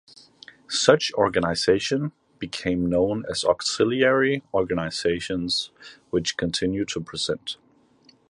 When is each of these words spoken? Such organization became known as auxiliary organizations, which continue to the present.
Such 0.67 1.13
organization 1.13 2.11
became 2.39 2.89
known 2.89 3.23
as 3.29 3.45
auxiliary 3.45 4.41
organizations, 4.51 5.69
which 6.09 6.37
continue 6.37 6.85
to 6.85 6.97
the 6.97 7.05
present. 7.05 7.57